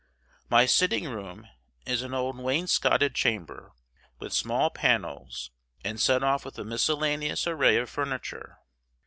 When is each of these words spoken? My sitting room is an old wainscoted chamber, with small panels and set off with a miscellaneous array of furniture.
My 0.49 0.65
sitting 0.65 1.07
room 1.09 1.47
is 1.85 2.01
an 2.01 2.11
old 2.15 2.35
wainscoted 2.39 3.13
chamber, 3.13 3.73
with 4.17 4.33
small 4.33 4.71
panels 4.71 5.51
and 5.85 6.01
set 6.01 6.23
off 6.23 6.43
with 6.43 6.57
a 6.57 6.63
miscellaneous 6.63 7.45
array 7.45 7.77
of 7.77 7.87
furniture. 7.87 8.57